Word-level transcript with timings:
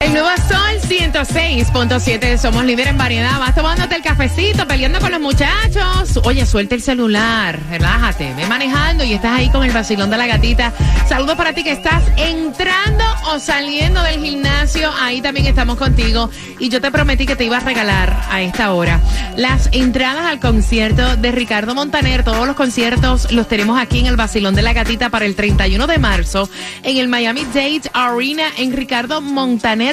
El 0.00 0.14
nuevo 0.14 0.30
Sol 0.48 0.80
106.7, 0.88 2.38
somos 2.38 2.64
líder 2.64 2.88
en 2.88 2.96
variedad. 2.96 3.38
Vas 3.38 3.54
tomándote 3.54 3.96
el 3.96 4.02
cafecito, 4.02 4.66
peleando 4.66 4.98
con 4.98 5.12
los 5.12 5.20
muchachos. 5.20 6.18
Oye, 6.24 6.46
suelta 6.46 6.74
el 6.74 6.80
celular, 6.80 7.60
relájate, 7.68 8.32
ve 8.34 8.46
manejando 8.46 9.04
y 9.04 9.12
estás 9.12 9.38
ahí 9.38 9.50
con 9.50 9.62
el 9.62 9.72
vacilón 9.72 10.08
de 10.08 10.16
la 10.16 10.26
gatita. 10.26 10.72
Saludos 11.06 11.36
para 11.36 11.52
ti 11.52 11.62
que 11.62 11.72
estás 11.72 12.02
entrando 12.16 13.04
o 13.30 13.38
saliendo 13.38 14.02
del 14.02 14.22
gimnasio. 14.24 14.90
Ahí 14.98 15.20
también 15.20 15.46
estamos 15.46 15.76
contigo. 15.76 16.30
Y 16.58 16.70
yo 16.70 16.80
te 16.80 16.90
prometí 16.90 17.26
que 17.26 17.36
te 17.36 17.44
iba 17.44 17.58
a 17.58 17.60
regalar 17.60 18.22
a 18.30 18.40
esta 18.40 18.72
hora 18.72 19.00
las 19.36 19.68
entradas 19.72 20.24
al 20.24 20.40
concierto 20.40 21.16
de 21.16 21.30
Ricardo 21.30 21.74
Montaner. 21.74 22.24
Todos 22.24 22.46
los 22.46 22.56
conciertos 22.56 23.30
los 23.32 23.48
tenemos 23.48 23.78
aquí 23.78 23.98
en 23.98 24.06
el 24.06 24.16
vacilón 24.16 24.54
de 24.54 24.62
la 24.62 24.72
gatita 24.72 25.10
para 25.10 25.26
el 25.26 25.34
31 25.36 25.86
de 25.86 25.98
marzo 25.98 26.48
en 26.82 26.96
el 26.96 27.08
Miami 27.08 27.44
Dade 27.52 27.82
Arena 27.92 28.44
en 28.56 28.72
Ricardo 28.72 29.20
Montaner 29.20 29.89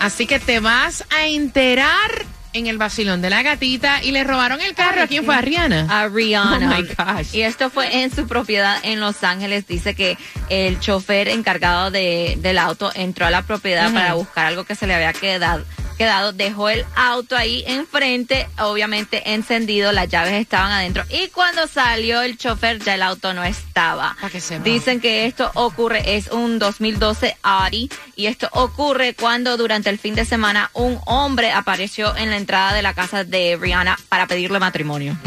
Así 0.00 0.26
que 0.26 0.38
te 0.38 0.60
vas 0.60 1.04
a 1.10 1.26
enterar 1.26 2.24
en 2.52 2.66
el 2.66 2.78
vacilón 2.78 3.22
de 3.22 3.30
la 3.30 3.42
gatita 3.42 4.02
y 4.02 4.10
le 4.10 4.24
robaron 4.24 4.60
el 4.60 4.74
carro. 4.74 5.02
¿A 5.02 5.06
quién 5.06 5.24
fue? 5.24 5.34
¿A 5.34 5.40
Rihanna? 5.40 5.86
A 5.88 6.08
Rihanna. 6.08 6.78
Oh 6.78 6.82
my 6.82 6.88
gosh. 6.88 7.34
Y 7.34 7.42
esto 7.42 7.70
fue 7.70 8.02
en 8.02 8.14
su 8.14 8.26
propiedad 8.26 8.78
en 8.82 9.00
Los 9.00 9.22
Ángeles. 9.22 9.66
Dice 9.66 9.94
que 9.94 10.18
el 10.48 10.80
chofer 10.80 11.28
encargado 11.28 11.90
de, 11.90 12.36
del 12.40 12.58
auto 12.58 12.90
entró 12.94 13.26
a 13.26 13.30
la 13.30 13.42
propiedad 13.42 13.92
para 13.92 14.14
buscar 14.14 14.46
algo 14.46 14.64
que 14.64 14.74
se 14.74 14.86
le 14.86 14.94
había 14.94 15.12
quedado 15.12 15.64
quedado, 16.00 16.32
dejó 16.32 16.70
el 16.70 16.86
auto 16.96 17.36
ahí 17.36 17.62
enfrente, 17.66 18.48
obviamente 18.58 19.34
encendido, 19.34 19.92
las 19.92 20.08
llaves 20.08 20.32
estaban 20.32 20.72
adentro 20.72 21.04
y 21.10 21.28
cuando 21.28 21.66
salió 21.66 22.22
el 22.22 22.38
chofer 22.38 22.82
ya 22.82 22.94
el 22.94 23.02
auto 23.02 23.34
no 23.34 23.44
estaba. 23.44 24.16
Que. 24.32 24.60
Dicen 24.60 25.00
que 25.00 25.26
esto 25.26 25.50
ocurre, 25.52 26.16
es 26.16 26.28
un 26.28 26.58
2012 26.58 27.36
Audi 27.42 27.90
y 28.16 28.28
esto 28.28 28.48
ocurre 28.52 29.12
cuando 29.12 29.58
durante 29.58 29.90
el 29.90 29.98
fin 29.98 30.14
de 30.14 30.24
semana 30.24 30.70
un 30.72 30.98
hombre 31.04 31.52
apareció 31.52 32.16
en 32.16 32.30
la 32.30 32.38
entrada 32.38 32.72
de 32.72 32.80
la 32.80 32.94
casa 32.94 33.24
de 33.24 33.58
Rihanna 33.60 33.98
para 34.08 34.26
pedirle 34.26 34.58
matrimonio. 34.58 35.18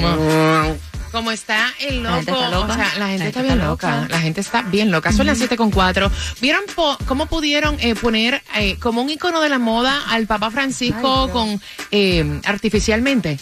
Como 1.14 1.32
está 1.32 1.72
el 1.80 2.04
loco, 2.04 2.10
La 2.10 2.18
gente 2.18 2.32
está 2.34 2.50
loca. 2.50 2.74
o 2.74 2.76
sea, 2.76 3.00
la 3.00 3.08
gente, 3.08 3.28
está 3.28 3.42
bien 3.44 3.60
loca. 3.60 4.08
La 4.10 4.20
gente 4.20 4.42
está 4.42 4.62
bien 4.64 4.92
loca. 4.92 5.12
Son 5.14 5.26
las 5.28 5.38
7 5.38 5.56
con 5.56 5.72
4. 5.72 6.12
¿Vieron 6.42 6.64
po- 6.76 6.98
cómo 7.06 7.28
pudieron 7.28 7.78
eh, 7.80 7.96
poner 7.96 8.42
eh, 8.58 8.78
como 8.80 9.02
un 9.04 9.10
icono 9.10 9.40
de 9.40 9.48
la 9.50 9.60
moda 9.60 10.02
al 10.10 10.26
Papa 10.28 10.50
Francisco 10.52 11.30
con 11.32 11.62
eh, 11.92 12.42
artificialmente? 12.46 13.40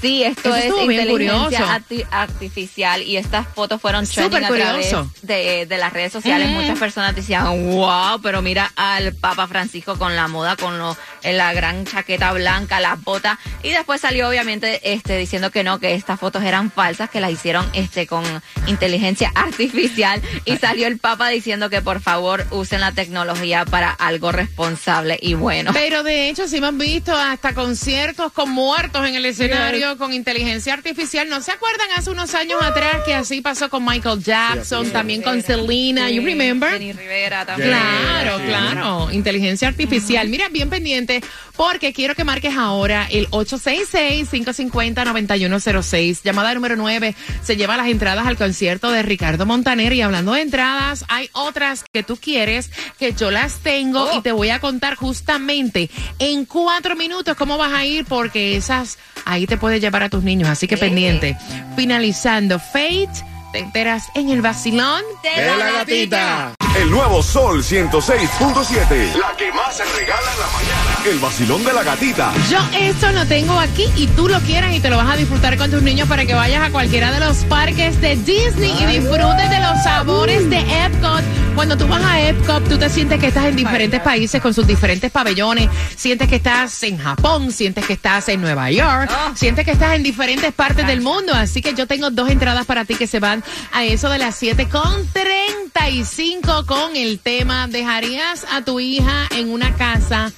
Sí, 0.00 0.22
esto 0.24 0.54
Eso 0.54 0.78
es 0.78 0.84
inteligencia 0.84 1.66
arti- 1.80 2.06
artificial 2.10 3.02
y 3.02 3.16
estas 3.16 3.46
fotos 3.48 3.80
fueron 3.80 4.06
trending 4.06 4.44
a 4.44 4.48
través 4.48 4.94
de, 5.22 5.66
de 5.66 5.78
las 5.78 5.92
redes 5.92 6.12
sociales. 6.12 6.48
Ujú. 6.50 6.60
Muchas 6.60 6.78
personas 6.78 7.14
decían, 7.14 7.44
wow, 7.72 8.20
pero 8.22 8.42
mira 8.42 8.72
al 8.76 9.14
Papa 9.14 9.46
Francisco 9.46 9.96
con 9.98 10.16
la 10.16 10.28
moda, 10.28 10.56
con 10.56 10.78
lo, 10.78 10.96
en 11.22 11.36
la 11.36 11.52
gran 11.52 11.84
chaqueta 11.86 12.32
blanca, 12.32 12.80
las 12.80 13.02
botas. 13.02 13.38
Y 13.62 13.70
después 13.70 14.00
salió 14.00 14.28
obviamente 14.28 14.92
este 14.92 15.16
diciendo 15.16 15.50
que 15.50 15.62
no, 15.64 15.78
que 15.78 15.94
estas 15.94 16.18
fotos 16.18 16.42
eran 16.42 16.70
falsas, 16.70 17.08
que 17.10 17.20
las 17.20 17.30
hicieron 17.30 17.68
este 17.72 18.06
con 18.06 18.24
inteligencia 18.66 19.30
artificial. 19.34 20.20
Y 20.44 20.56
salió 20.56 20.86
el 20.86 20.98
Papa 20.98 21.28
diciendo 21.28 21.70
que 21.70 21.82
por 21.82 22.00
favor 22.00 22.46
usen 22.50 22.80
la 22.80 22.92
tecnología 22.92 23.64
para 23.64 23.90
algo 23.90 24.32
responsable 24.32 25.18
y 25.20 25.34
bueno. 25.34 25.70
Pero 25.72 26.02
de 26.02 26.28
hecho, 26.28 26.48
sí 26.48 26.56
hemos 26.56 26.76
visto 26.76 27.14
hasta 27.16 27.54
conciertos 27.54 28.32
con 28.32 28.50
muertos 28.50 29.06
en 29.06 29.14
el 29.14 29.24
escenario 29.26 29.75
con 29.98 30.12
inteligencia 30.12 30.74
artificial. 30.74 31.28
¿No 31.28 31.40
se 31.40 31.52
acuerdan 31.52 31.88
hace 31.96 32.10
unos 32.10 32.34
años 32.34 32.62
atrás 32.62 33.02
que 33.04 33.14
así 33.14 33.40
pasó 33.40 33.68
con 33.68 33.84
Michael 33.84 34.22
Jackson, 34.22 34.90
también 34.90 35.22
con 35.22 35.42
Selena? 35.42 36.10
¿You 36.10 36.22
remember? 36.24 36.72
Jenny 36.72 36.92
Rivera 36.92 37.44
también. 37.44 37.70
Claro, 37.70 38.38
claro. 38.44 39.12
Inteligencia 39.12 39.68
artificial. 39.68 40.28
Mira, 40.28 40.48
bien 40.48 40.70
pendiente, 40.70 41.22
porque 41.56 41.92
quiero 41.92 42.14
que 42.14 42.24
marques 42.24 42.56
ahora 42.56 43.06
el 43.10 43.28
866-550-9106. 43.30 46.22
Llamada 46.22 46.54
número 46.54 46.76
9. 46.76 47.14
Se 47.42 47.56
lleva 47.56 47.76
las 47.76 47.88
entradas 47.88 48.26
al 48.26 48.36
concierto 48.36 48.90
de 48.90 49.02
Ricardo 49.02 49.46
Montaner. 49.46 49.92
Y 49.92 50.02
hablando 50.02 50.32
de 50.32 50.42
entradas, 50.42 51.04
hay 51.08 51.30
otras 51.32 51.84
que 51.92 52.02
tú 52.02 52.16
quieres, 52.16 52.70
que 52.98 53.12
yo 53.12 53.30
las 53.30 53.60
tengo 53.60 54.10
y 54.16 54.20
te 54.20 54.32
voy 54.32 54.50
a 54.50 54.60
contar 54.60 54.96
justamente 54.96 55.90
en 56.18 56.44
cuatro 56.44 56.96
minutos 56.96 57.36
cómo 57.36 57.58
vas 57.58 57.72
a 57.72 57.84
ir, 57.84 58.04
porque 58.04 58.56
esas 58.56 58.98
ahí 59.24 59.46
te 59.46 59.56
puedes 59.56 59.80
llevar 59.80 60.02
a 60.02 60.08
tus 60.08 60.22
niños. 60.22 60.48
Así 60.48 60.68
que 60.68 60.76
pendiente. 60.76 61.36
Finalizando, 61.76 62.58
Fate. 62.58 63.08
Te 63.52 63.60
enteras 63.60 64.08
en 64.14 64.30
el 64.30 64.42
vacilón 64.42 65.02
De 65.22 65.46
la 65.46 65.72
gatita. 65.72 66.56
El 66.76 66.90
nuevo 66.90 67.22
Sol 67.22 67.62
106.7. 67.62 69.14
La 69.16 69.34
que 69.34 69.50
más 69.50 69.78
se 69.78 69.84
regala 69.84 70.30
en 70.30 70.40
la 70.40 70.46
mañana. 70.46 71.10
El 71.10 71.18
vacilón 71.20 71.64
de 71.64 71.72
la 71.72 71.82
gatita. 71.82 72.34
Yo 72.50 72.58
esto 72.78 73.10
lo 73.12 73.24
tengo 73.24 73.58
aquí 73.58 73.86
y 73.96 74.06
tú 74.08 74.28
lo 74.28 74.38
quieres 74.40 74.76
y 74.76 74.80
te 74.80 74.90
lo 74.90 74.98
vas 74.98 75.08
a 75.08 75.16
disfrutar 75.16 75.56
con 75.56 75.70
tus 75.70 75.80
niños 75.80 76.06
para 76.06 76.26
que 76.26 76.34
vayas 76.34 76.62
a 76.62 76.70
cualquiera 76.70 77.10
de 77.12 77.20
los 77.20 77.38
parques 77.44 77.98
de 78.02 78.16
Disney 78.16 78.76
y 78.78 78.84
disfrutes 78.84 79.48
de 79.48 79.58
los 79.58 79.82
sabores 79.84 80.50
de 80.50 80.58
Epcot. 80.58 81.24
Cuando 81.54 81.78
tú 81.78 81.88
vas 81.88 82.04
a 82.04 82.20
Epcot, 82.20 82.68
tú 82.68 82.76
te 82.76 82.90
sientes 82.90 83.18
que 83.18 83.28
estás 83.28 83.46
en 83.46 83.56
diferentes 83.56 83.98
países 84.00 84.42
con 84.42 84.52
sus 84.52 84.66
diferentes 84.66 85.10
pabellones. 85.10 85.70
Sientes 85.96 86.28
que 86.28 86.36
estás 86.36 86.82
en 86.82 86.98
Japón, 86.98 87.52
sientes 87.52 87.86
que 87.86 87.94
estás 87.94 88.28
en 88.28 88.42
Nueva 88.42 88.70
York, 88.70 89.10
sientes 89.34 89.64
que 89.64 89.70
estás 89.70 89.94
en 89.94 90.02
diferentes 90.02 90.52
partes 90.52 90.86
del 90.86 91.00
mundo. 91.00 91.32
Así 91.32 91.62
que 91.62 91.72
yo 91.72 91.86
tengo 91.86 92.10
dos 92.10 92.28
entradas 92.28 92.66
para 92.66 92.84
ti 92.84 92.96
que 92.96 93.06
se 93.06 93.20
van 93.20 93.42
a 93.72 93.84
eso 93.84 94.10
de 94.10 94.18
las 94.18 94.36
7 94.36 94.68
con 94.68 95.08
35 95.14 96.65
con 96.66 96.96
el 96.96 97.20
tema. 97.20 97.68
¿Dejarías 97.68 98.44
a 98.52 98.62
tu 98.62 98.80
hija 98.80 99.28
en 99.30 99.50
una 99.50 99.74
casa? 99.74 100.32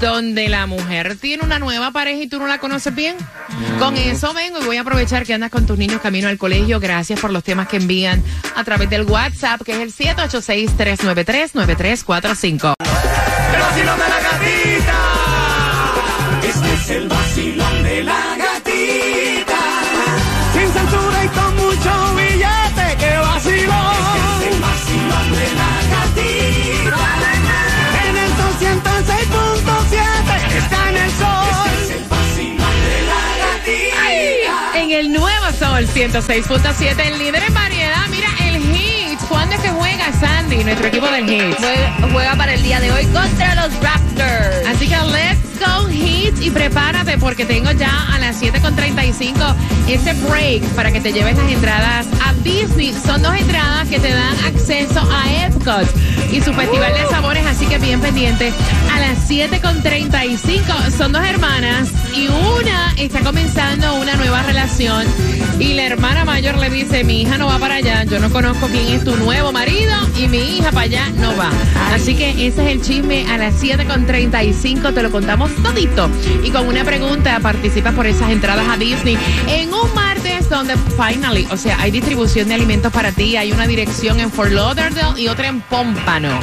donde 0.00 0.48
la 0.48 0.66
mujer 0.66 1.16
tiene 1.16 1.44
una 1.44 1.58
nueva 1.58 1.90
pareja 1.90 2.22
y 2.22 2.28
tú 2.28 2.38
no 2.38 2.46
la 2.46 2.58
conoces 2.58 2.94
bien. 2.94 3.16
Con 3.80 3.96
eso 3.96 4.32
vengo 4.32 4.60
y 4.60 4.64
voy 4.64 4.76
a 4.76 4.82
aprovechar 4.82 5.26
que 5.26 5.34
andas 5.34 5.50
con 5.50 5.66
tus 5.66 5.76
niños 5.76 6.00
camino 6.00 6.28
al 6.28 6.38
colegio. 6.38 6.78
Gracias 6.78 7.18
por 7.18 7.32
los 7.32 7.42
temas 7.42 7.66
que 7.68 7.78
envían 7.78 8.22
a 8.54 8.62
través 8.64 8.88
del 8.90 9.02
WhatsApp, 9.02 9.60
que 9.62 9.72
es 9.72 9.80
el 9.80 9.92
786-393-9345. 10.16 12.74
El 12.78 12.86
vacilón 13.60 13.98
de 13.98 14.08
la 14.08 14.20
gatita. 14.20 14.94
Este 16.42 16.74
es 16.74 16.90
el 16.90 17.08
vacilón 17.08 17.82
de 17.82 18.04
la 18.04 18.37
el 34.98 35.12
nuevo 35.12 35.46
Sol 35.56 35.86
106.7, 35.86 37.06
el 37.06 37.18
líder 37.18 37.44
en 37.44 37.54
variedad. 37.54 38.06
Mira, 38.10 38.28
el 38.42 38.60
Heat. 38.74 39.20
¿Cuándo 39.28 39.54
es 39.54 39.60
que 39.60 39.68
juega 39.68 40.12
Sandy, 40.12 40.64
nuestro 40.64 40.88
equipo 40.88 41.06
del 41.06 41.28
Heat? 41.28 41.56
Juega, 41.56 42.08
juega 42.12 42.34
para 42.36 42.54
el 42.54 42.62
día 42.62 42.80
de 42.80 42.90
hoy 42.90 43.04
contra 43.06 43.54
los 43.54 43.72
Raptors. 43.80 44.66
Así 44.66 44.88
que 44.88 44.96
let's 44.96 45.47
go 45.58 45.88
y 46.40 46.50
prepárate 46.50 47.18
porque 47.18 47.44
tengo 47.44 47.70
ya 47.72 47.90
a 48.14 48.18
las 48.18 48.40
7.35 48.40 49.54
ese 49.88 50.12
break 50.28 50.62
para 50.74 50.92
que 50.92 51.00
te 51.00 51.12
lleves 51.12 51.36
las 51.36 51.50
entradas 51.50 52.06
a 52.24 52.32
Disney. 52.42 52.92
Son 52.92 53.22
dos 53.22 53.34
entradas 53.34 53.88
que 53.88 53.98
te 53.98 54.10
dan 54.10 54.36
acceso 54.46 55.00
a 55.00 55.46
Epcot 55.46 55.86
y 56.32 56.40
su 56.40 56.52
festival 56.52 56.92
de 56.94 57.06
sabores, 57.10 57.46
así 57.46 57.66
que 57.66 57.78
bien 57.78 58.00
pendiente. 58.00 58.52
A 58.94 59.00
las 59.00 59.30
7.35 59.30 60.90
son 60.96 61.12
dos 61.12 61.24
hermanas 61.24 61.88
y 62.14 62.28
una 62.28 62.94
está 62.96 63.20
comenzando 63.20 63.94
una 63.94 64.14
nueva 64.16 64.42
relación 64.42 65.06
y 65.58 65.74
la 65.74 65.86
hermana 65.86 66.24
mayor 66.24 66.56
le 66.58 66.70
dice, 66.70 67.04
mi 67.04 67.22
hija 67.22 67.36
no 67.38 67.46
va 67.46 67.58
para 67.58 67.76
allá, 67.76 68.04
yo 68.04 68.18
no 68.20 68.30
conozco 68.30 68.68
quién 68.68 68.88
es 68.88 69.04
tu 69.04 69.16
nuevo 69.16 69.52
marido 69.52 69.92
y 70.16 70.28
mi 70.28 70.38
hija 70.38 70.70
para 70.70 70.82
allá 70.82 71.10
no 71.16 71.36
va. 71.36 71.50
Así 71.92 72.14
que 72.14 72.30
ese 72.46 72.62
es 72.62 72.72
el 72.72 72.82
chisme 72.82 73.26
a 73.30 73.38
las 73.38 73.62
7.35, 73.62 74.94
te 74.94 75.02
lo 75.02 75.10
contamos 75.10 75.47
todito. 75.62 76.10
Y 76.42 76.50
con 76.50 76.66
una 76.68 76.84
pregunta, 76.84 77.38
participa 77.40 77.92
por 77.92 78.06
esas 78.06 78.30
entradas 78.30 78.66
a 78.68 78.76
Disney 78.76 79.18
en 79.48 79.72
un 79.72 79.94
martes 79.94 80.48
donde 80.48 80.74
finally, 80.96 81.46
o 81.50 81.56
sea, 81.56 81.80
hay 81.80 81.90
distribución 81.90 82.48
de 82.48 82.54
alimentos 82.54 82.92
para 82.92 83.12
ti, 83.12 83.36
hay 83.36 83.52
una 83.52 83.66
dirección 83.66 84.20
en 84.20 84.30
Fort 84.30 84.50
Lauderdale 84.50 85.20
y 85.20 85.28
otra 85.28 85.48
en 85.48 85.60
Pompano. 85.60 86.38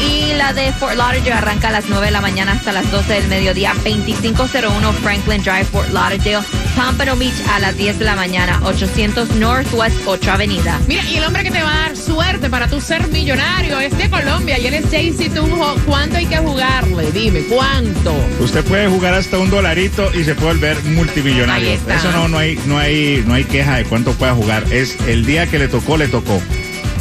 Y 0.00 0.32
la 0.34 0.52
de 0.52 0.72
Fort 0.72 0.96
Lauderdale 0.96 1.32
arranca 1.32 1.68
a 1.68 1.72
las 1.72 1.88
9 1.88 2.06
de 2.06 2.12
la 2.12 2.20
mañana 2.20 2.52
hasta 2.52 2.72
las 2.72 2.90
12 2.90 3.12
del 3.12 3.28
mediodía. 3.28 3.72
2501 3.84 4.92
Franklin 4.94 5.42
Drive, 5.42 5.64
Fort 5.64 5.90
Lauderdale. 5.90 6.63
Pompano 6.74 7.16
Beach 7.16 7.34
a 7.52 7.60
las 7.60 7.76
10 7.76 7.98
de 7.98 8.04
la 8.04 8.16
mañana. 8.16 8.60
800 8.64 9.30
Northwest 9.36 9.96
8 10.06 10.32
Avenida. 10.32 10.80
Mira, 10.86 11.02
y 11.04 11.16
el 11.16 11.24
hombre 11.24 11.44
que 11.44 11.50
te 11.50 11.62
va 11.62 11.72
a 11.72 11.78
dar 11.88 11.96
suerte 11.96 12.50
para 12.50 12.68
tu 12.68 12.80
ser 12.80 13.06
millonario 13.08 13.80
es 13.80 13.96
de 13.96 14.10
Colombia 14.10 14.58
y 14.58 14.66
él 14.66 14.74
es 14.74 14.90
Jaycee 14.90 15.30
Tunjo. 15.30 15.76
¿Cuánto 15.86 16.16
hay 16.16 16.26
que 16.26 16.36
jugarle? 16.38 17.10
Dime, 17.12 17.40
¿cuánto? 17.44 18.14
Usted 18.40 18.64
puede 18.64 18.88
jugar 18.88 19.14
hasta 19.14 19.38
un 19.38 19.50
dolarito 19.50 20.12
y 20.14 20.24
se 20.24 20.34
puede 20.34 20.54
volver 20.54 20.82
multimillonario. 20.84 21.70
Ahí 21.70 21.74
está. 21.76 21.96
Eso 21.96 22.12
no, 22.12 22.28
no 22.28 22.38
hay, 22.38 22.58
no 22.66 22.78
hay, 22.78 23.22
no 23.26 23.34
hay 23.34 23.44
queja 23.44 23.76
de 23.76 23.84
cuánto 23.84 24.12
pueda 24.12 24.34
jugar. 24.34 24.64
Es 24.70 24.96
el 25.06 25.24
día 25.24 25.46
que 25.46 25.58
le 25.58 25.68
tocó, 25.68 25.96
le 25.96 26.08
tocó. 26.08 26.40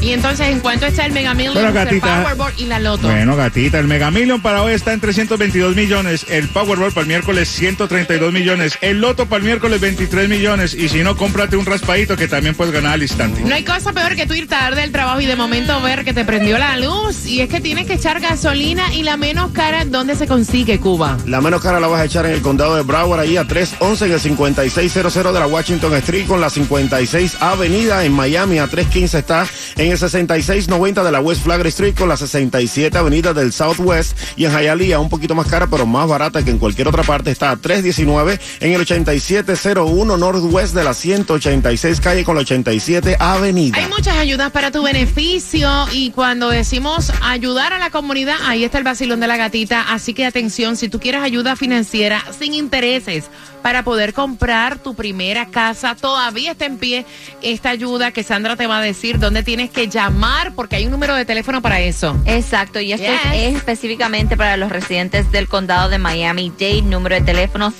Y 0.03 0.11
entonces, 0.11 0.47
¿en 0.47 0.59
cuánto 0.59 0.85
está 0.85 1.05
el 1.05 1.13
Mega 1.13 1.33
Millions, 1.33 1.55
Bueno, 1.55 1.79
el. 1.79 2.01
Powerball 2.01 2.53
y 2.57 2.65
la 2.65 2.79
Loto? 2.79 3.07
Bueno, 3.07 3.37
gatita, 3.37 3.79
el 3.79 3.87
Mega 3.87 4.11
Million 4.11 4.41
para 4.41 4.61
hoy 4.61 4.73
está 4.73 4.91
en 4.91 4.99
322 4.99 5.77
millones, 5.77 6.25
el 6.29 6.49
Powerball 6.49 6.91
para 6.91 7.03
el 7.03 7.07
miércoles 7.07 7.47
132 7.47 8.33
millones, 8.33 8.77
el 8.81 8.99
Loto 8.99 9.27
para 9.27 9.37
el 9.37 9.45
miércoles 9.45 9.79
23 9.79 10.27
millones 10.27 10.73
y 10.73 10.89
si 10.89 11.03
no, 11.03 11.15
cómprate 11.15 11.55
un 11.55 11.65
raspadito 11.65 12.17
que 12.17 12.27
también 12.27 12.53
puedes 12.53 12.73
ganar 12.73 12.95
al 12.95 13.01
instante. 13.01 13.41
No 13.45 13.55
hay 13.55 13.63
cosa 13.63 13.93
peor 13.93 14.17
que 14.17 14.25
tú 14.25 14.33
ir 14.33 14.49
tarde 14.49 14.81
del 14.81 14.91
trabajo 14.91 15.21
y 15.21 15.25
de 15.25 15.37
momento 15.37 15.81
ver 15.81 16.03
que 16.03 16.13
te 16.13 16.25
prendió 16.25 16.57
la 16.57 16.77
luz. 16.77 17.25
Y 17.25 17.39
es 17.39 17.47
que 17.47 17.61
tienes 17.61 17.87
que 17.87 17.93
echar 17.93 18.19
gasolina 18.19 18.93
y 18.93 19.03
la 19.03 19.15
menos 19.15 19.51
cara, 19.51 19.85
¿dónde 19.85 20.15
se 20.15 20.27
consigue, 20.27 20.79
Cuba? 20.79 21.17
La 21.25 21.39
menos 21.39 21.61
cara 21.61 21.79
la 21.79 21.87
vas 21.87 22.01
a 22.01 22.05
echar 22.05 22.25
en 22.25 22.33
el 22.33 22.41
condado 22.41 22.75
de 22.75 22.81
Broward, 22.81 23.21
ahí 23.21 23.37
a 23.37 23.47
311 23.47 24.05
en 24.05 24.11
el 24.11 24.19
5600 24.19 25.13
de 25.13 25.39
la 25.39 25.47
Washington 25.47 25.93
Street 25.95 26.27
con 26.27 26.41
la 26.41 26.49
56 26.49 27.37
Avenida. 27.39 28.03
En 28.03 28.11
Miami 28.11 28.59
a 28.59 28.67
315 28.67 29.19
está 29.19 29.47
en 29.77 29.92
el 29.93 29.99
6690 29.99 31.03
de 31.03 31.11
la 31.11 31.19
West 31.19 31.43
Flagler 31.43 31.67
Street 31.67 31.93
con 31.95 32.09
la 32.09 32.17
67 32.17 32.97
Avenida 32.97 33.33
del 33.33 33.53
Southwest. 33.53 34.17
Y 34.35 34.45
en 34.45 34.51
Hialeah 34.51 34.99
un 34.99 35.09
poquito 35.09 35.35
más 35.35 35.47
cara, 35.47 35.67
pero 35.67 35.85
más 35.85 36.07
barata 36.07 36.43
que 36.43 36.49
en 36.49 36.57
cualquier 36.57 36.87
otra 36.87 37.03
parte, 37.03 37.29
está 37.31 37.51
a 37.51 37.57
319 37.57 38.39
en 38.59 38.71
el 38.73 38.81
8701 38.81 40.17
Northwest 40.17 40.73
de 40.73 40.83
la 40.83 40.93
186 40.93 41.99
calle 42.01 42.23
con 42.23 42.35
la 42.35 42.41
87 42.41 43.17
Avenida. 43.19 43.77
Hay 43.77 43.87
muchas 43.87 44.17
ayudas 44.17 44.51
para 44.51 44.71
tu 44.71 44.81
beneficio 44.83 45.69
y 45.91 46.09
cuando 46.09 46.49
decimos 46.49 47.11
ayudar 47.21 47.73
a 47.73 47.79
la 47.79 47.91
comunidad, 47.91 48.35
ahí 48.45 48.63
está 48.63 48.79
el 48.79 48.83
vacilón 48.83 49.19
de 49.19 49.27
la 49.27 49.37
gatita. 49.37 49.93
Así 49.93 50.13
que 50.13 50.25
atención, 50.25 50.75
si 50.75 50.89
tú 50.89 50.99
quieres 50.99 51.21
ayuda 51.21 51.55
financiera 51.55 52.23
sin 52.37 52.53
intereses 52.53 53.25
para 53.63 53.83
poder 53.83 54.13
comprar 54.13 54.77
tu 54.77 54.93
primera 54.93 55.47
casa, 55.47 55.95
todavía 55.95 56.51
está 56.51 56.65
en 56.65 56.77
pie 56.77 57.05
esta 57.41 57.69
ayuda 57.71 58.11
que 58.11 58.21
Sandra 58.23 58.55
te 58.55 58.67
va 58.67 58.77
a 58.79 58.81
decir 58.81 59.17
dónde 59.17 59.41
tienes 59.41 59.71
que 59.71 59.87
llamar 59.87 60.53
porque 60.53 60.75
hay 60.75 60.85
un 60.85 60.91
número 60.91 61.15
de 61.15 61.25
teléfono 61.25 61.61
para 61.61 61.79
eso. 61.79 62.15
Exacto, 62.25 62.79
y 62.79 62.91
esto 62.93 63.07
Yes. 63.07 63.21
es 63.33 63.55
específicamente 63.55 64.37
para 64.37 64.57
los 64.57 64.69
residentes 64.71 65.31
del 65.31 65.47
condado 65.47 65.89
de 65.89 65.97
Miami-Dade, 65.97 66.81
número 66.83 67.15
de 67.15 67.21
teléfono 67.21 67.71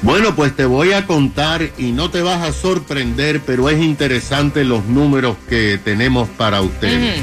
Bueno, 0.01 0.35
pues 0.35 0.55
te 0.55 0.65
voy 0.65 0.93
a 0.93 1.07
contar 1.07 1.69
y 1.77 1.91
no 1.91 2.09
te 2.09 2.21
vas 2.21 2.41
a 2.41 2.51
sorprender, 2.51 3.41
pero 3.45 3.69
es 3.69 3.81
interesante 3.81 4.63
los 4.63 4.85
números 4.85 5.37
que 5.47 5.79
tenemos 5.83 6.27
para 6.29 6.61
ustedes. 6.61 7.21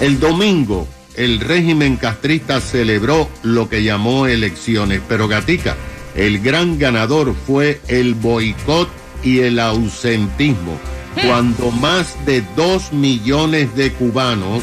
El 0.00 0.18
domingo, 0.20 0.88
el 1.14 1.40
régimen 1.40 1.96
castrista 1.96 2.60
celebró 2.60 3.28
lo 3.42 3.68
que 3.68 3.82
llamó 3.82 4.26
elecciones, 4.26 5.00
pero 5.08 5.28
Gatica, 5.28 5.76
el 6.14 6.40
gran 6.40 6.78
ganador 6.78 7.34
fue 7.46 7.80
el 7.88 8.14
boicot 8.14 8.88
y 9.22 9.40
el 9.40 9.58
ausentismo, 9.58 10.78
cuando 11.24 11.70
más 11.70 12.16
de 12.26 12.42
dos 12.56 12.92
millones 12.92 13.74
de 13.76 13.92
cubanos 13.92 14.62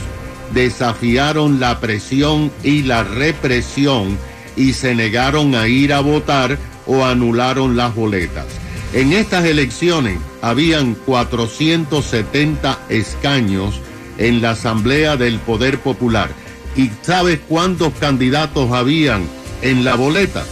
desafiaron 0.54 1.60
la 1.60 1.80
presión 1.80 2.52
y 2.64 2.84
la 2.84 3.04
represión 3.04 4.18
y 4.56 4.74
se 4.74 4.94
negaron 4.94 5.56
a 5.56 5.68
ir 5.68 5.94
a 5.94 6.00
votar 6.00 6.58
o 6.86 7.04
anularon 7.04 7.76
las 7.78 7.96
boletas. 7.96 8.46
En 8.94 9.14
estas 9.14 9.46
elecciones 9.46 10.20
habían 10.42 10.94
470 10.94 12.80
escaños 12.90 13.80
en 14.18 14.42
la 14.42 14.52
Asamblea 14.52 15.18
del 15.18 15.40
Poder 15.40 15.80
Popular. 15.80 16.30
¿Y 16.76 16.92
sabes 17.02 17.40
cuántos 17.48 17.94
candidatos 18.00 18.72
habían 18.72 19.28
en 19.62 19.84
la 19.84 19.96
boleta? 19.96 20.46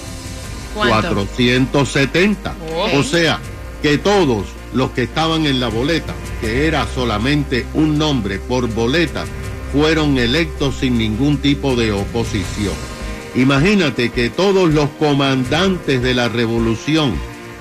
¿Cuánto? 0.73 1.25
470. 1.27 2.55
O 2.95 3.03
sea, 3.03 3.39
que 3.81 3.97
todos 3.97 4.47
los 4.73 4.91
que 4.91 5.03
estaban 5.03 5.45
en 5.45 5.59
la 5.59 5.67
boleta, 5.67 6.13
que 6.39 6.67
era 6.67 6.87
solamente 6.93 7.65
un 7.73 7.97
nombre 7.97 8.39
por 8.39 8.67
boleta, 8.67 9.25
fueron 9.71 10.17
electos 10.17 10.75
sin 10.79 10.97
ningún 10.97 11.37
tipo 11.37 11.75
de 11.75 11.91
oposición. 11.91 12.73
Imagínate 13.35 14.09
que 14.09 14.29
todos 14.29 14.73
los 14.73 14.89
comandantes 14.91 16.01
de 16.01 16.13
la 16.13 16.27
revolución 16.27 17.13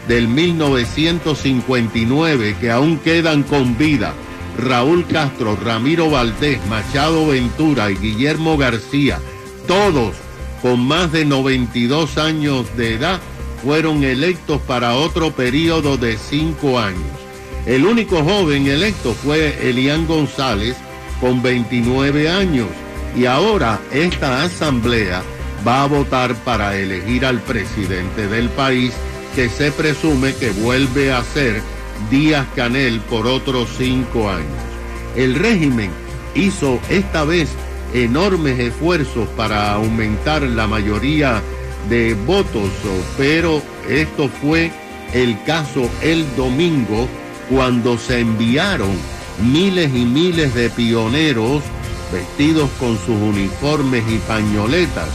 del 0.08 0.26
1959 0.26 2.56
que 2.60 2.72
aún 2.72 2.98
quedan 2.98 3.44
con 3.44 3.78
vida, 3.78 4.12
Raúl 4.58 5.06
Castro, 5.06 5.56
Ramiro 5.56 6.10
Valdés, 6.10 6.58
Machado 6.66 7.28
Ventura 7.28 7.92
y 7.92 7.96
Guillermo 7.96 8.56
García, 8.56 9.20
todos 9.68 10.16
con 10.60 10.80
más 10.80 11.12
de 11.12 11.24
92 11.24 12.18
años 12.18 12.66
de 12.76 12.94
edad, 12.94 13.20
fueron 13.62 14.02
electos 14.02 14.60
para 14.62 14.96
otro 14.96 15.30
periodo 15.30 15.96
de 15.96 16.18
cinco 16.18 16.80
años. 16.80 17.06
El 17.64 17.86
único 17.86 18.24
joven 18.24 18.66
electo 18.66 19.14
fue 19.14 19.68
Elián 19.68 20.08
González 20.08 20.76
con 21.20 21.40
29 21.42 22.28
años 22.28 22.66
y 23.16 23.26
ahora 23.26 23.78
esta 23.92 24.42
asamblea 24.42 25.22
va 25.66 25.82
a 25.82 25.86
votar 25.86 26.34
para 26.44 26.76
elegir 26.76 27.24
al 27.24 27.40
presidente 27.40 28.26
del 28.28 28.48
país 28.50 28.92
que 29.34 29.48
se 29.48 29.70
presume 29.72 30.34
que 30.34 30.50
vuelve 30.50 31.12
a 31.12 31.22
ser 31.22 31.62
Díaz 32.10 32.46
Canel 32.56 33.00
por 33.00 33.26
otros 33.26 33.68
cinco 33.76 34.30
años. 34.30 34.48
El 35.16 35.34
régimen 35.34 35.90
hizo 36.34 36.80
esta 36.88 37.24
vez 37.24 37.48
enormes 37.92 38.58
esfuerzos 38.58 39.28
para 39.30 39.72
aumentar 39.72 40.42
la 40.42 40.66
mayoría 40.66 41.42
de 41.88 42.14
votos, 42.26 42.70
pero 43.16 43.62
esto 43.88 44.28
fue 44.28 44.70
el 45.12 45.42
caso 45.44 45.88
el 46.02 46.24
domingo 46.36 47.08
cuando 47.48 47.98
se 47.98 48.20
enviaron 48.20 48.90
miles 49.42 49.90
y 49.94 50.04
miles 50.04 50.54
de 50.54 50.70
pioneros 50.70 51.62
vestidos 52.12 52.70
con 52.78 52.96
sus 52.98 53.16
uniformes 53.16 54.04
y 54.08 54.18
pañoletas 54.18 55.08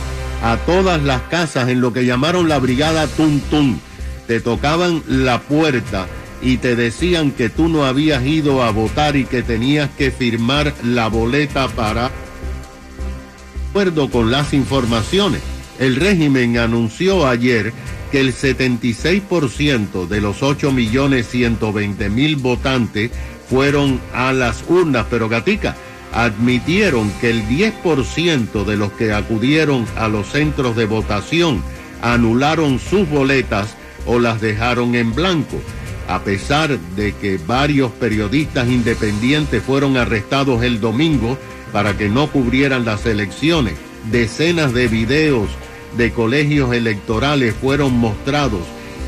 a 0.45 0.57
todas 0.57 1.01
las 1.01 1.23
casas 1.23 1.69
en 1.69 1.81
lo 1.81 1.91
que 1.91 2.05
llamaron 2.05 2.47
la 2.47 2.59
brigada 2.59 3.07
Tum 3.07 3.39
Tum. 3.49 3.79
Te 4.27 4.39
tocaban 4.39 5.01
la 5.07 5.41
puerta 5.41 6.05
y 6.39 6.57
te 6.57 6.75
decían 6.75 7.31
que 7.31 7.49
tú 7.49 7.67
no 7.67 7.83
habías 7.83 8.23
ido 8.23 8.61
a 8.61 8.69
votar 8.69 9.15
y 9.15 9.25
que 9.25 9.41
tenías 9.41 9.89
que 9.97 10.11
firmar 10.11 10.71
la 10.83 11.07
boleta 11.07 11.67
para... 11.69 12.09
De 12.09 13.69
acuerdo 13.71 14.11
con 14.11 14.29
las 14.29 14.53
informaciones, 14.53 15.41
el 15.79 15.95
régimen 15.95 16.59
anunció 16.59 17.27
ayer 17.27 17.73
que 18.11 18.19
el 18.19 18.31
76% 18.31 20.07
de 20.07 20.21
los 20.21 20.43
8.120.000 20.43 22.37
votantes 22.39 23.09
fueron 23.49 23.99
a 24.13 24.31
las 24.31 24.63
urnas, 24.69 25.07
pero 25.09 25.27
Gatica, 25.27 25.75
admitieron 26.15 27.11
que 27.19 27.29
el 27.29 27.45
10% 27.45 28.63
de 28.63 28.77
los 28.77 28.91
que 28.93 29.11
acudieron 29.11 29.85
a 29.97 30.07
los 30.07 30.27
centros 30.27 30.75
de 30.77 30.85
votación 30.85 31.61
anularon 32.01 32.79
sus 32.79 33.07
boletas 33.09 33.75
o 34.05 34.19
las 34.19 34.39
dejaron 34.39 34.95
en 34.95 35.13
blanco. 35.13 35.59
A 36.07 36.23
pesar 36.23 36.79
de 36.95 37.13
que 37.13 37.37
varios 37.37 37.91
periodistas 37.91 38.69
independientes 38.69 39.61
fueron 39.61 39.97
arrestados 39.97 40.63
el 40.63 40.79
domingo 40.79 41.37
para 41.73 41.97
que 41.97 42.07
no 42.07 42.31
cubrieran 42.31 42.85
las 42.85 43.05
elecciones, 43.05 43.73
decenas 44.09 44.73
de 44.73 44.87
videos 44.87 45.49
de 45.97 46.11
colegios 46.13 46.73
electorales 46.73 47.55
fueron 47.59 47.97
mostrados 47.97 48.61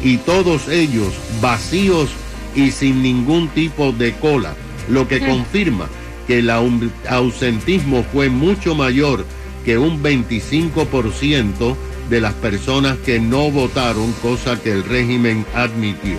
y 0.04 0.18
todos 0.18 0.68
ellos 0.68 1.14
vacíos 1.40 2.10
y 2.54 2.72
sin 2.72 3.02
ningún 3.02 3.48
tipo 3.50 3.94
de 3.94 4.14
cola, 4.14 4.56
lo 4.90 5.08
que 5.08 5.20
confirma 5.20 5.88
que 6.28 6.40
el 6.40 6.50
au- 6.50 6.92
ausentismo 7.10 8.04
fue 8.12 8.30
mucho 8.30 8.76
mayor 8.76 9.26
que 9.66 9.78
un 9.78 10.02
25% 10.04 11.76
de 12.10 12.22
las 12.22 12.34
personas 12.36 12.98
que 13.06 13.20
no 13.20 13.50
votaron, 13.52 14.14
cosa 14.22 14.62
que 14.62 14.72
el 14.72 14.84
régimen 14.84 15.46
admitió. 15.56 16.18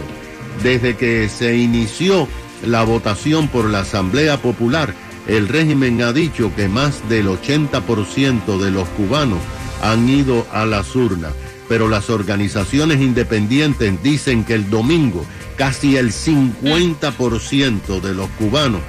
Desde 0.62 0.96
que 0.96 1.28
se 1.28 1.56
inició 1.56 2.28
la 2.66 2.82
votación 2.82 3.48
por 3.48 3.66
la 3.70 3.80
Asamblea 3.80 4.38
Popular, 4.42 4.92
el 5.26 5.48
régimen 5.48 6.02
ha 6.02 6.12
dicho 6.12 6.52
que 6.56 6.68
más 6.68 7.08
del 7.08 7.28
80% 7.28 8.58
de 8.58 8.70
los 8.70 8.88
cubanos 8.90 9.38
han 9.82 10.08
ido 10.08 10.46
a 10.52 10.66
las 10.66 10.94
urnas, 10.96 11.32
pero 11.68 11.88
las 11.88 12.10
organizaciones 12.10 13.00
independientes 13.00 14.02
dicen 14.02 14.44
que 14.44 14.54
el 14.54 14.68
domingo 14.70 15.24
casi 15.56 15.96
el 15.96 16.12
50% 16.12 18.00
de 18.00 18.14
los 18.14 18.28
cubanos 18.30 18.80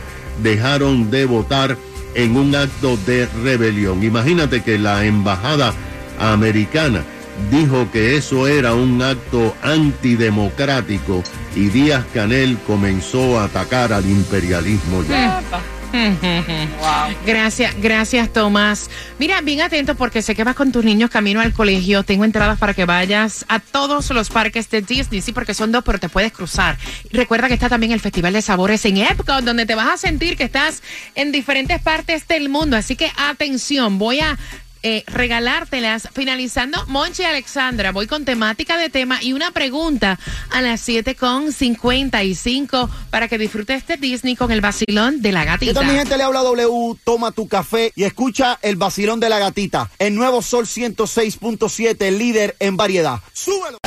dejaron 0.41 1.11
de 1.11 1.25
votar 1.25 1.77
en 2.15 2.35
un 2.35 2.55
acto 2.55 2.97
de 3.05 3.27
rebelión. 3.43 4.03
Imagínate 4.03 4.61
que 4.61 4.77
la 4.77 5.05
embajada 5.05 5.73
americana 6.19 7.03
dijo 7.51 7.89
que 7.91 8.17
eso 8.17 8.47
era 8.47 8.73
un 8.73 9.01
acto 9.01 9.55
antidemocrático 9.61 11.23
y 11.55 11.67
Díaz 11.69 12.05
Canel 12.13 12.57
comenzó 12.67 13.39
a 13.39 13.45
atacar 13.45 13.93
al 13.93 14.05
imperialismo 14.05 15.03
ya. 15.03 15.41
Gracias, 17.25 17.75
gracias 17.81 18.31
Tomás. 18.31 18.89
Mira, 19.17 19.41
bien 19.41 19.61
atento 19.61 19.95
porque 19.95 20.21
sé 20.21 20.35
que 20.35 20.43
vas 20.43 20.55
con 20.55 20.71
tus 20.71 20.83
niños 20.83 21.09
camino 21.09 21.41
al 21.41 21.53
colegio. 21.53 22.03
Tengo 22.03 22.25
entradas 22.25 22.59
para 22.59 22.73
que 22.73 22.85
vayas 22.85 23.45
a 23.47 23.59
todos 23.59 24.09
los 24.11 24.29
parques 24.29 24.69
de 24.69 24.81
Disney, 24.81 25.21
sí, 25.21 25.31
porque 25.31 25.53
son 25.53 25.71
dos, 25.71 25.83
pero 25.83 25.99
te 25.99 26.09
puedes 26.09 26.31
cruzar. 26.31 26.77
Recuerda 27.11 27.47
que 27.47 27.53
está 27.55 27.69
también 27.69 27.91
el 27.91 27.99
Festival 27.99 28.33
de 28.33 28.41
Sabores 28.41 28.85
en 28.85 28.97
Epcot, 28.97 29.43
donde 29.43 29.65
te 29.65 29.75
vas 29.75 29.89
a 29.89 29.97
sentir 29.97 30.37
que 30.37 30.43
estás 30.43 30.83
en 31.15 31.31
diferentes 31.31 31.81
partes 31.81 32.27
del 32.27 32.49
mundo. 32.49 32.77
Así 32.77 32.95
que 32.95 33.11
atención, 33.17 33.97
voy 33.97 34.19
a 34.19 34.37
eh, 34.83 35.03
regalártelas. 35.07 36.09
Finalizando, 36.13 36.83
Monchi 36.87 37.23
y 37.23 37.25
Alexandra, 37.25 37.91
voy 37.91 38.07
con 38.07 38.25
temática 38.25 38.77
de 38.77 38.89
tema 38.89 39.21
y 39.21 39.33
una 39.33 39.51
pregunta 39.51 40.19
a 40.51 40.61
las 40.61 40.87
7.55 40.87 42.89
para 43.09 43.27
que 43.27 43.37
disfrutes 43.37 43.77
este 43.77 43.97
Disney 43.97 44.35
con 44.35 44.51
el 44.51 44.61
vacilón 44.61 45.21
de 45.21 45.31
la 45.31 45.41
¿Qué 45.41 45.45
gatita. 45.47 45.73
tal 45.73 45.85
mi 45.85 45.97
gente? 45.97 46.17
Le 46.17 46.23
habla 46.23 46.41
W, 46.41 46.95
toma 47.03 47.31
tu 47.31 47.47
café 47.47 47.91
y 47.95 48.03
escucha 48.03 48.59
el 48.61 48.75
vacilón 48.75 49.19
de 49.19 49.29
la 49.29 49.39
gatita. 49.39 49.89
El 49.99 50.15
nuevo 50.15 50.41
Sol 50.41 50.65
106.7, 50.65 52.17
líder 52.17 52.55
en 52.59 52.77
variedad. 52.77 53.19
¡Súbelo! 53.33 53.77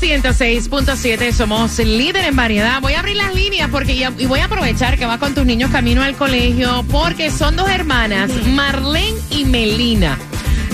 Sol 0.00 0.08
106.7 0.08 1.32
somos 1.32 1.78
líder 1.78 2.24
en 2.24 2.36
variedad. 2.36 2.80
Voy 2.80 2.94
a 2.94 3.00
abrir 3.00 3.16
las 3.16 3.34
líneas 3.34 3.68
porque 3.70 3.96
ya- 3.96 4.12
y 4.18 4.26
voy 4.26 4.40
a 4.40 4.46
aprovechar 4.46 4.98
que 4.98 5.06
vas 5.06 5.18
con 5.18 5.34
tus 5.34 5.44
niños 5.46 5.70
camino 5.70 6.02
al 6.02 6.14
colegio 6.16 6.84
porque 6.90 7.30
son 7.30 7.56
dos 7.56 7.68
hermanas, 7.70 8.30
Marlene 8.48 9.18
y 9.30 9.44
Melina. 9.44 10.18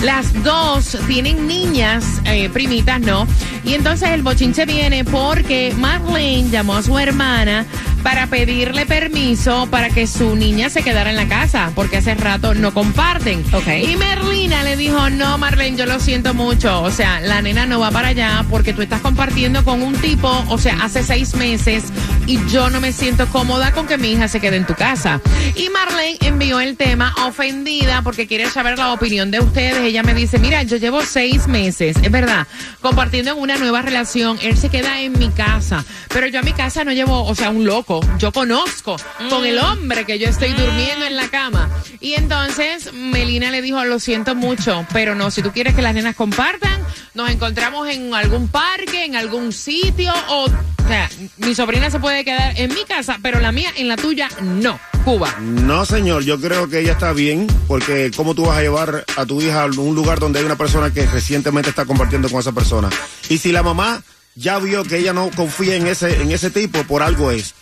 Las 0.03 0.33
dos 0.43 0.97
tienen 1.07 1.47
niñas, 1.47 2.03
eh, 2.25 2.49
primitas, 2.49 2.99
¿no? 2.99 3.27
Y 3.63 3.73
entonces 3.75 4.09
el 4.09 4.23
bochinche 4.23 4.65
viene 4.65 5.05
porque 5.05 5.73
Marlene 5.77 6.49
llamó 6.49 6.75
a 6.77 6.83
su 6.83 6.97
hermana 6.97 7.65
para 8.03 8.27
pedirle 8.27 8.85
permiso 8.85 9.67
para 9.69 9.89
que 9.89 10.07
su 10.07 10.35
niña 10.35 10.69
se 10.69 10.83
quedara 10.83 11.09
en 11.09 11.15
la 11.15 11.27
casa, 11.27 11.71
porque 11.75 11.97
hace 11.97 12.15
rato 12.15 12.53
no 12.53 12.73
comparten. 12.73 13.43
Ok. 13.53 13.67
Y 13.83 13.95
Merlina 13.95 14.63
le 14.63 14.75
dijo, 14.75 15.09
no, 15.09 15.37
Marlene, 15.37 15.77
yo 15.77 15.85
lo 15.85 15.99
siento 15.99 16.33
mucho. 16.33 16.81
O 16.81 16.91
sea, 16.91 17.19
la 17.19 17.41
nena 17.41 17.65
no 17.65 17.79
va 17.79 17.91
para 17.91 18.09
allá 18.09 18.45
porque 18.49 18.73
tú 18.73 18.81
estás 18.81 19.01
compartiendo 19.01 19.63
con 19.63 19.81
un 19.81 19.93
tipo, 19.95 20.29
o 20.49 20.57
sea, 20.57 20.77
hace 20.83 21.03
seis 21.03 21.35
meses 21.35 21.85
y 22.31 22.39
yo 22.47 22.69
no 22.69 22.79
me 22.79 22.93
siento 22.93 23.27
cómoda 23.27 23.73
con 23.73 23.87
que 23.87 23.97
mi 23.97 24.13
hija 24.13 24.29
se 24.29 24.39
quede 24.39 24.55
en 24.55 24.65
tu 24.65 24.73
casa. 24.73 25.19
Y 25.53 25.67
Marlene 25.67 26.17
envió 26.21 26.61
el 26.61 26.77
tema 26.77 27.13
ofendida 27.25 28.03
porque 28.03 28.25
quiere 28.25 28.49
saber 28.49 28.77
la 28.77 28.93
opinión 28.93 29.31
de 29.31 29.41
ustedes. 29.41 29.79
Ella 29.79 30.01
me 30.01 30.13
dice, 30.13 30.39
mira, 30.39 30.63
yo 30.63 30.77
llevo 30.77 31.01
seis 31.01 31.47
meses, 31.47 31.97
es 32.01 32.09
verdad, 32.09 32.47
compartiendo 32.79 33.31
en 33.31 33.39
una 33.39 33.57
nueva 33.57 33.81
relación. 33.81 34.39
Él 34.41 34.57
se 34.57 34.69
queda 34.69 35.01
en 35.01 35.19
mi 35.19 35.29
casa, 35.29 35.83
pero 36.07 36.25
yo 36.27 36.39
a 36.39 36.41
mi 36.41 36.53
casa 36.53 36.85
no 36.85 36.93
llevo, 36.93 37.25
o 37.25 37.35
sea, 37.35 37.49
un 37.49 37.65
loco. 37.65 37.99
Yo 38.17 38.31
conozco 38.31 38.95
con 39.29 39.45
el 39.45 39.59
hombre 39.59 40.05
que 40.05 40.17
yo 40.17 40.29
estoy 40.29 40.53
durmiendo 40.53 41.05
en 41.05 41.17
la 41.17 41.27
cama. 41.27 41.69
Y 41.99 42.13
entonces 42.13 42.93
Melina 42.93 43.51
le 43.51 43.61
dijo, 43.61 43.83
lo 43.83 43.99
siento 43.99 44.35
mucho, 44.35 44.85
pero 44.93 45.15
no, 45.15 45.31
si 45.31 45.41
tú 45.41 45.51
quieres 45.51 45.75
que 45.75 45.81
las 45.81 45.93
nenas 45.93 46.15
compartan, 46.15 46.81
nos 47.13 47.29
encontramos 47.29 47.89
en 47.89 48.13
algún 48.13 48.47
parque, 48.47 49.03
en 49.03 49.17
algún 49.17 49.51
sitio, 49.51 50.13
o, 50.29 50.45
o 50.45 50.80
sea, 50.91 51.09
mi 51.37 51.55
sobrina 51.55 51.89
se 51.89 51.99
puede 51.99 52.25
quedar 52.25 52.59
en 52.59 52.73
mi 52.73 52.83
casa, 52.83 53.17
pero 53.21 53.39
la 53.39 53.53
mía 53.53 53.71
en 53.77 53.87
la 53.87 53.95
tuya 53.95 54.27
no. 54.41 54.77
Cuba. 55.05 55.33
No, 55.39 55.85
señor, 55.85 56.23
yo 56.23 56.39
creo 56.39 56.67
que 56.69 56.79
ella 56.79 56.91
está 56.91 57.13
bien, 57.13 57.47
porque 57.67 58.11
¿cómo 58.15 58.35
tú 58.35 58.45
vas 58.45 58.57
a 58.57 58.61
llevar 58.61 59.05
a 59.15 59.25
tu 59.25 59.41
hija 59.41 59.63
a 59.63 59.65
un 59.67 59.95
lugar 59.95 60.19
donde 60.19 60.39
hay 60.39 60.45
una 60.45 60.57
persona 60.57 60.91
que 60.91 61.05
recientemente 61.05 61.69
está 61.69 61.85
compartiendo 61.85 62.29
con 62.29 62.41
esa 62.41 62.51
persona? 62.51 62.89
Y 63.29 63.37
si 63.37 63.53
la 63.53 63.63
mamá 63.63 64.03
ya 64.35 64.59
vio 64.59 64.83
que 64.83 64.97
ella 64.97 65.13
no 65.13 65.31
confía 65.31 65.75
en 65.75 65.87
ese, 65.87 66.21
en 66.21 66.31
ese 66.31 66.51
tipo, 66.51 66.83
por 66.83 67.03
algo 67.03 67.31
es. 67.31 67.55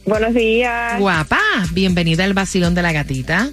Buenos 0.05 0.33
días, 0.33 0.99
Guapa, 0.99 1.39
bienvenida 1.71 2.23
al 2.23 2.33
Vacilón 2.33 2.73
de 2.73 2.81
la 2.81 2.91
Gatita. 2.91 3.51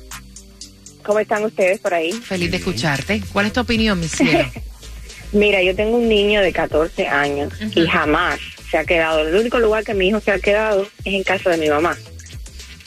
¿Cómo 1.06 1.20
están 1.20 1.44
ustedes 1.44 1.78
por 1.78 1.94
ahí? 1.94 2.12
Feliz 2.12 2.50
de 2.50 2.56
escucharte. 2.58 3.22
¿Cuál 3.32 3.46
es 3.46 3.52
tu 3.52 3.60
opinión, 3.60 3.98
mi 3.98 4.08
cielo? 4.08 4.50
Mira, 5.32 5.62
yo 5.62 5.75
tengo 5.75 5.96
un 5.96 6.08
niño 6.08 6.40
de 6.40 6.52
14 6.52 7.06
años 7.06 7.52
y 7.75 7.86
jamás 7.86 8.40
se 8.70 8.78
ha 8.78 8.84
quedado. 8.84 9.26
El 9.26 9.34
único 9.34 9.58
lugar 9.58 9.84
que 9.84 9.94
mi 9.94 10.08
hijo 10.08 10.20
se 10.20 10.32
ha 10.32 10.38
quedado 10.38 10.86
es 11.04 11.14
en 11.14 11.22
casa 11.22 11.50
de 11.50 11.58
mi 11.58 11.68
mamá. 11.68 11.96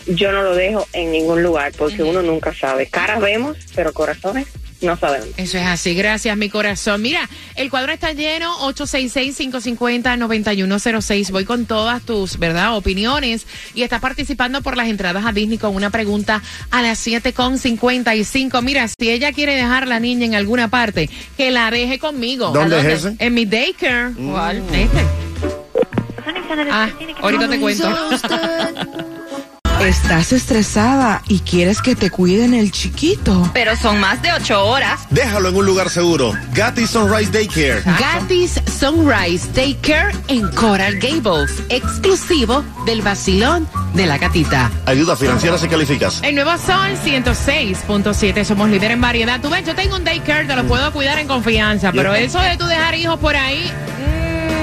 Yo 0.07 0.31
no 0.31 0.41
lo 0.43 0.55
dejo 0.55 0.87
en 0.93 1.11
ningún 1.11 1.43
lugar 1.43 1.71
porque 1.77 2.03
uno 2.03 2.21
nunca 2.21 2.53
sabe. 2.53 2.87
Caras 2.87 3.21
vemos, 3.21 3.57
pero 3.75 3.93
corazones 3.93 4.47
no 4.81 4.97
sabemos. 4.97 5.29
Eso 5.37 5.57
es 5.57 5.65
así. 5.65 5.93
Gracias, 5.93 6.35
mi 6.37 6.49
corazón. 6.49 7.01
Mira, 7.01 7.29
el 7.55 7.69
cuadro 7.69 7.91
está 7.91 8.13
lleno. 8.13 8.57
866-550-9106. 8.73 11.31
Voy 11.31 11.45
con 11.45 11.65
todas 11.65 12.01
tus, 12.03 12.39
¿verdad? 12.39 12.75
Opiniones. 12.75 13.45
Y 13.73 13.83
estás 13.83 14.01
participando 14.01 14.61
por 14.61 14.77
las 14.77 14.87
entradas 14.87 15.25
a 15.25 15.31
Disney 15.31 15.57
con 15.57 15.75
una 15.75 15.89
pregunta 15.89 16.41
a 16.71 16.81
las 16.81 17.05
7.55. 17.05 18.61
Mira, 18.61 18.87
si 18.87 19.09
ella 19.09 19.33
quiere 19.33 19.55
dejar 19.55 19.83
a 19.83 19.87
la 19.87 19.99
niña 19.99 20.25
en 20.25 20.35
alguna 20.35 20.69
parte, 20.69 21.09
que 21.37 21.51
la 21.51 21.69
deje 21.71 21.99
conmigo. 21.99 22.51
¿Dónde 22.51 22.77
¿A 22.77 22.79
es 22.79 23.05
ese? 23.05 23.15
En 23.19 23.33
mi 23.33 23.45
daycare. 23.45 24.13
¿Cuál? 24.13 24.63
Este. 24.73 24.99
Ah, 26.71 26.89
ahorita 27.21 27.47
te 27.47 27.59
cuento. 27.59 27.89
Estás 29.81 30.33
estresada 30.33 31.21
y 31.29 31.39
quieres 31.39 31.81
que 31.81 31.95
te 31.95 32.11
cuiden 32.11 32.53
el 32.53 32.69
chiquito. 32.69 33.49
Pero 33.53 33.77
son 33.77 33.97
más 33.99 34.21
de 34.21 34.33
ocho 34.33 34.65
horas. 34.65 35.07
Déjalo 35.09 35.49
en 35.49 35.55
un 35.55 35.65
lugar 35.65 35.89
seguro. 35.89 36.33
Gatti 36.53 36.85
Sunrise 36.85 37.31
Daycare. 37.31 37.81
Gatis 37.97 38.61
Sunrise 38.77 39.47
Daycare 39.53 40.13
en 40.27 40.49
Coral 40.51 40.99
Gables, 40.99 41.63
exclusivo 41.69 42.63
del 42.85 43.01
vacilón 43.01 43.69
de 43.93 44.05
la 44.05 44.17
gatita. 44.17 44.69
Ayuda 44.85 45.15
financiera 45.15 45.57
si 45.57 45.69
calificas. 45.69 46.19
El 46.23 46.35
nuevo 46.35 46.51
Sol 46.57 46.97
106.7, 47.03 48.43
somos 48.43 48.69
líder 48.69 48.91
en 48.91 49.01
variedad. 49.01 49.39
Tú 49.39 49.49
ves, 49.49 49.65
yo 49.65 49.75
tengo 49.75 49.95
un 49.95 50.03
daycare, 50.03 50.45
te 50.45 50.55
lo 50.57 50.65
puedo 50.65 50.91
cuidar 50.91 51.19
en 51.19 51.27
confianza, 51.27 51.93
pero 51.93 52.13
eso 52.13 52.39
de 52.41 52.57
tú 52.57 52.65
dejar 52.65 52.95
hijos 52.95 53.17
por 53.19 53.35
ahí, 53.35 53.71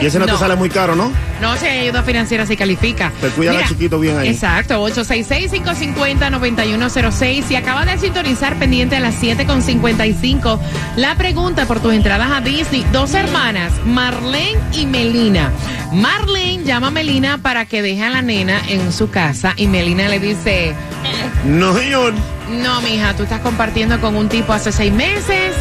Y 0.01 0.07
ese 0.07 0.19
no, 0.19 0.27
te 0.27 0.37
sale 0.37 0.57
muy 0.57 0.69
caro, 0.69 0.95
¿no? 0.95 1.11
no 1.41 1.57
se 1.57 1.69
ayuda 1.69 2.03
financiera 2.03 2.45
si 2.47 2.57
califica. 2.57 3.13
Te 3.21 3.29
cuidan 3.29 3.57
al 3.57 3.69
chiquito 3.69 3.99
bien 3.99 4.19
ahí. 4.19 4.29
Exacto, 4.29 4.87
866-550-9106. 4.89 7.45
Si 7.45 7.57
acabas 7.57 7.87
de 7.87 7.97
sintonizar 7.99 8.59
pendiente 8.59 8.97
a 8.97 9.01
las 9.01 9.23
7.55, 9.23 10.59
la 10.97 11.15
pregunta 11.17 11.67
por 11.67 11.81
tus 11.81 11.95
entradas 11.95 12.31
a 12.31 12.41
Disney. 12.41 12.87
Dos 12.93 13.15
hermanas, 13.15 13.73
Marlene 13.85 14.59
y 14.73 14.87
Melina. 14.87 15.51
Marlene 15.93 16.65
llama 16.65 16.87
a 16.89 16.91
Melina 16.91 17.39
para 17.39 17.67
que 17.67 17.83
deje 17.83 18.05
a 18.05 18.11
la 18.11 18.23
nena 18.23 18.61
en 18.69 18.93
su 18.93 19.11
casa 19.11 19.55
y 19.57 19.67
Melina 19.67 20.09
le 20.09 20.21
dice... 20.21 20.75
No, 21.45 21.77
señor. 21.77 22.15
No, 22.51 22.81
mija, 22.81 23.15
tú 23.15 23.25
estás 23.25 23.41
compartiendo 23.41 24.01
con 24.01 24.17
un 24.17 24.29
tipo 24.29 24.53
hace 24.53 24.73
seis 24.73 24.93
meses 24.93 25.55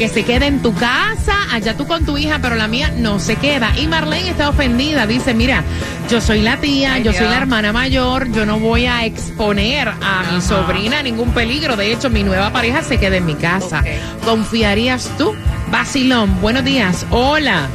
que 0.00 0.08
se 0.08 0.24
queda 0.24 0.46
en 0.46 0.62
tu 0.62 0.72
casa, 0.72 1.36
allá 1.52 1.76
tú 1.76 1.86
con 1.86 2.06
tu 2.06 2.16
hija, 2.16 2.38
pero 2.40 2.56
la 2.56 2.68
mía 2.68 2.90
no 2.96 3.18
se 3.18 3.36
queda. 3.36 3.78
Y 3.78 3.86
Marlene 3.86 4.30
está 4.30 4.48
ofendida, 4.48 5.06
dice, 5.06 5.34
mira, 5.34 5.62
yo 6.08 6.22
soy 6.22 6.40
la 6.40 6.56
tía, 6.56 6.94
Ay, 6.94 7.02
yo 7.02 7.12
soy 7.12 7.26
la 7.26 7.36
hermana 7.36 7.70
mayor, 7.74 8.32
yo 8.32 8.46
no 8.46 8.58
voy 8.58 8.86
a 8.86 9.04
exponer 9.04 9.88
a 9.88 10.32
mi 10.32 10.40
sobrina 10.40 11.00
a 11.00 11.02
ningún 11.02 11.34
peligro. 11.34 11.76
De 11.76 11.92
hecho, 11.92 12.08
mi 12.08 12.22
nueva 12.22 12.50
pareja 12.50 12.82
se 12.82 12.98
queda 12.98 13.18
en 13.18 13.26
mi 13.26 13.34
casa. 13.34 13.84
¿Confiarías 14.24 15.10
tú? 15.18 15.34
Basilón, 15.70 16.40
buenos 16.40 16.64
días. 16.64 17.04
Hola. 17.10 17.68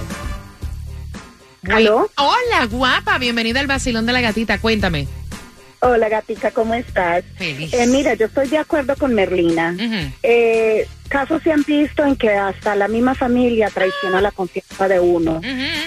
¿Aló? 1.71 2.09
Hola, 2.17 2.65
guapa, 2.71 3.19
bienvenida 3.19 3.59
al 3.59 3.67
Basilón 3.67 4.07
de 4.07 4.13
la 4.13 4.21
Gatita, 4.21 4.57
cuéntame. 4.57 5.07
Hola, 5.81 6.09
gatita, 6.09 6.51
¿cómo 6.51 6.73
estás? 6.73 7.23
Feliz. 7.37 7.73
Eh, 7.73 7.87
mira, 7.87 8.13
yo 8.15 8.25
estoy 8.25 8.47
de 8.47 8.57
acuerdo 8.57 8.95
con 8.95 9.13
Merlina. 9.13 9.75
Eh, 10.23 10.87
casos 11.09 11.41
se 11.43 11.51
han 11.51 11.63
visto 11.63 12.03
en 12.05 12.15
que 12.15 12.29
hasta 12.31 12.75
la 12.75 12.87
misma 12.87 13.15
familia 13.15 13.69
traiciona 13.69 14.21
la 14.21 14.31
confianza 14.31 14.87
de 14.87 14.99
uno. 14.99 15.41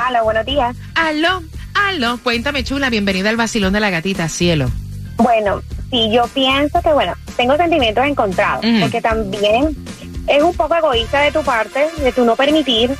Hola, 0.08 0.22
buenos 0.22 0.44
días. 0.46 0.76
Aló, 0.94 1.42
aló. 1.74 2.18
Cuéntame, 2.22 2.64
chula. 2.64 2.90
Bienvenida 2.90 3.30
al 3.30 3.36
Basilón 3.36 3.72
de 3.72 3.80
la 3.80 3.90
Gatita, 3.90 4.28
cielo. 4.28 4.70
Bueno, 5.16 5.62
sí, 5.90 6.10
yo 6.12 6.26
pienso 6.28 6.80
que, 6.82 6.92
bueno, 6.92 7.12
tengo 7.36 7.56
sentimientos 7.56 8.04
encontrados, 8.06 8.64
porque 8.80 9.00
también 9.00 9.76
es 10.26 10.42
un 10.42 10.54
poco 10.54 10.74
egoísta 10.74 11.20
de 11.20 11.30
tu 11.30 11.42
parte, 11.42 11.86
de 12.02 12.12
tu 12.12 12.24
no 12.24 12.34
permitir 12.34 12.90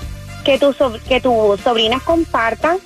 que, 0.45 0.59
tu, 0.59 0.73
sob- 0.75 1.01
que 1.01 1.21
tus 1.21 1.59
sobrinas 1.63 2.03
compartan, 2.03 2.77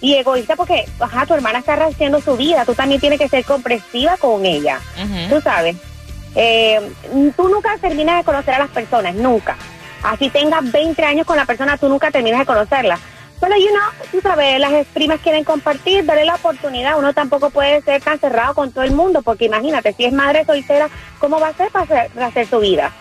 y 0.00 0.14
egoísta 0.14 0.56
porque, 0.56 0.86
ajá, 0.98 1.26
tu 1.26 1.34
hermana 1.34 1.58
está 1.58 1.74
haciendo 1.74 2.20
su 2.20 2.36
vida, 2.36 2.64
tú 2.64 2.74
también 2.74 3.00
tienes 3.00 3.18
que 3.18 3.28
ser 3.28 3.44
comprensiva 3.44 4.16
con 4.16 4.44
ella, 4.46 4.80
tú 5.28 5.40
sabes. 5.40 5.76
Eh, 6.34 6.80
tú 7.36 7.48
nunca 7.48 7.76
terminas 7.78 8.18
de 8.18 8.24
conocer 8.24 8.54
a 8.54 8.60
las 8.60 8.70
personas, 8.70 9.14
nunca. 9.14 9.56
Así 10.02 10.30
tengas 10.30 10.70
20 10.70 11.04
años 11.04 11.26
con 11.26 11.36
la 11.36 11.44
persona, 11.44 11.76
tú 11.76 11.88
nunca 11.88 12.10
terminas 12.10 12.40
de 12.40 12.46
conocerla. 12.46 12.98
Pero, 13.40 13.56
you 13.56 13.68
know, 13.68 14.06
tú 14.12 14.20
sabes, 14.20 14.60
las 14.60 14.86
primas 14.88 15.18
quieren 15.20 15.44
compartir, 15.44 16.04
darle 16.04 16.26
la 16.26 16.34
oportunidad. 16.34 16.98
Uno 16.98 17.14
tampoco 17.14 17.48
puede 17.48 17.80
ser 17.80 18.02
tan 18.02 18.18
cerrado 18.18 18.54
con 18.54 18.70
todo 18.70 18.84
el 18.84 18.92
mundo, 18.92 19.22
porque 19.22 19.46
imagínate, 19.46 19.94
si 19.94 20.04
es 20.04 20.12
madre 20.12 20.44
soltera, 20.44 20.90
¿cómo 21.18 21.40
va 21.40 21.48
a 21.48 21.54
ser 21.54 21.70
para 21.70 21.84
hacer, 21.84 22.10
para 22.10 22.26
hacer 22.26 22.46
su 22.46 22.58
vida? 22.58 22.92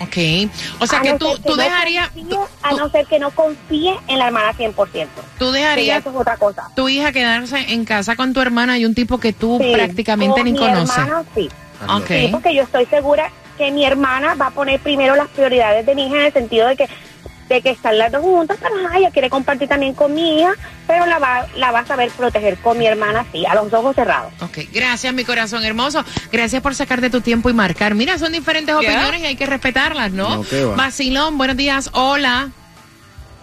Ok. 0.00 0.50
O 0.80 0.86
sea 0.86 0.98
A 0.98 1.02
que 1.02 1.12
no 1.12 1.18
tú, 1.18 1.26
que 1.36 1.42
tú 1.42 1.56
no 1.56 1.62
dejarías, 1.62 2.10
confíe, 2.10 2.38
a 2.62 2.72
no 2.72 2.88
ser 2.90 3.06
que 3.06 3.18
no 3.18 3.30
confíe 3.30 3.94
en 4.08 4.18
la 4.18 4.26
hermana 4.26 4.52
100%. 4.52 5.06
tú 5.38 5.50
dejarías 5.52 6.00
eso 6.00 6.10
es 6.10 6.16
otra 6.16 6.36
cosa. 6.36 6.68
tu 6.74 6.88
hija 6.88 7.12
quedarse 7.12 7.58
en 7.72 7.84
casa 7.84 8.16
con 8.16 8.32
tu 8.32 8.40
hermana 8.40 8.78
y 8.78 8.84
un 8.84 8.94
tipo 8.94 9.18
que 9.18 9.32
tú 9.32 9.58
Sí, 9.62 9.72
prácticamente 9.72 10.34
con 10.40 10.44
ni 10.44 10.52
mi 10.52 10.58
conoces. 10.58 10.96
hermana, 10.98 11.24
sí. 11.34 11.48
Ok. 11.88 12.06
Sí, 12.08 12.28
porque 12.32 12.54
yo 12.54 12.62
estoy 12.62 12.86
segura 12.86 13.30
que 13.58 13.70
mi 13.70 13.84
hermana 13.84 14.34
va 14.34 14.48
a 14.48 14.50
poner 14.50 14.80
primero 14.80 15.14
las 15.14 15.28
prioridades 15.28 15.86
de 15.86 15.94
mi 15.94 16.06
hija 16.06 16.16
en 16.16 16.24
el 16.26 16.32
sentido 16.32 16.66
de 16.66 16.76
que 16.76 16.88
de 17.48 17.60
que 17.60 17.70
están 17.70 17.98
las 17.98 18.10
dos 18.10 18.22
juntas, 18.22 18.58
pero 18.60 18.74
ajá, 18.76 18.98
ella 18.98 19.10
quiere 19.10 19.30
compartir 19.30 19.68
también 19.68 19.94
con 19.94 20.14
mi 20.14 20.40
hija, 20.40 20.54
pero 20.86 21.06
la 21.06 21.18
va, 21.18 21.46
la 21.56 21.72
va 21.72 21.80
a 21.80 21.86
saber 21.86 22.10
proteger 22.10 22.56
con 22.58 22.78
mi 22.78 22.86
hermana, 22.86 23.24
sí, 23.32 23.44
a 23.46 23.54
los 23.54 23.72
ojos 23.72 23.94
cerrados. 23.94 24.32
Ok, 24.40 24.58
gracias 24.72 25.12
mi 25.12 25.24
corazón 25.24 25.64
hermoso. 25.64 26.04
Gracias 26.32 26.62
por 26.62 26.74
sacarte 26.74 27.10
tu 27.10 27.20
tiempo 27.20 27.50
y 27.50 27.52
marcar. 27.52 27.94
Mira, 27.94 28.18
son 28.18 28.32
diferentes 28.32 28.74
opiniones 28.74 29.20
y 29.20 29.26
hay 29.26 29.36
que 29.36 29.46
respetarlas, 29.46 30.12
¿no? 30.12 30.44
No, 31.14 31.32
buenos 31.32 31.56
días. 31.56 31.90
Hola. 31.92 32.50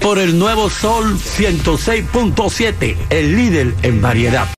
Por 0.00 0.18
el 0.18 0.38
nuevo 0.38 0.70
Sol 0.70 1.18
106.7, 1.18 2.96
el 3.10 3.36
líder 3.36 3.74
en 3.82 4.00
variedad. 4.00 4.48